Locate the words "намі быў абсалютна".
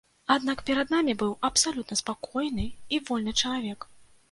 0.95-1.99